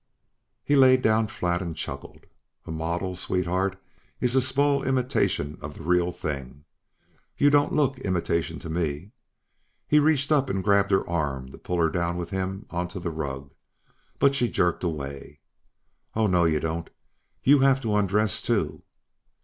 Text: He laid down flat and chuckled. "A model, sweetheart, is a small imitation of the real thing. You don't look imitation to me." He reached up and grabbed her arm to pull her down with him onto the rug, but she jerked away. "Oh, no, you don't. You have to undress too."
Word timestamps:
He 0.63 0.75
laid 0.75 1.03
down 1.03 1.27
flat 1.27 1.61
and 1.61 1.75
chuckled. 1.77 2.25
"A 2.65 2.71
model, 2.71 3.15
sweetheart, 3.15 3.79
is 4.19 4.35
a 4.35 4.41
small 4.41 4.81
imitation 4.81 5.59
of 5.61 5.75
the 5.75 5.83
real 5.83 6.11
thing. 6.11 6.65
You 7.37 7.51
don't 7.51 7.71
look 7.73 7.99
imitation 7.99 8.57
to 8.61 8.69
me." 8.71 9.11
He 9.87 9.99
reached 9.99 10.31
up 10.31 10.49
and 10.49 10.63
grabbed 10.63 10.89
her 10.89 11.07
arm 11.07 11.51
to 11.51 11.57
pull 11.59 11.77
her 11.77 11.89
down 11.91 12.17
with 12.17 12.31
him 12.31 12.65
onto 12.71 12.99
the 12.99 13.11
rug, 13.11 13.51
but 14.17 14.33
she 14.33 14.49
jerked 14.49 14.83
away. 14.83 15.39
"Oh, 16.15 16.25
no, 16.25 16.45
you 16.45 16.59
don't. 16.59 16.89
You 17.43 17.59
have 17.59 17.79
to 17.81 17.95
undress 17.95 18.41
too." 18.41 18.81